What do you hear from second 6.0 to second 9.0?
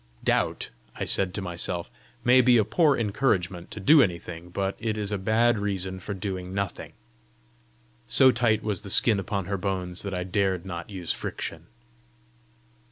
doing nothing." So tight was the